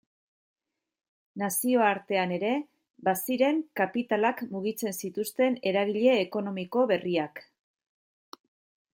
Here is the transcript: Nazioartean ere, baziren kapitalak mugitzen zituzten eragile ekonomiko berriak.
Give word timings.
Nazioartean 1.41 2.31
ere, 2.37 2.53
baziren 3.09 3.59
kapitalak 3.81 4.41
mugitzen 4.55 4.97
zituzten 5.05 5.59
eragile 5.73 6.15
ekonomiko 6.23 6.87
berriak. 6.93 7.43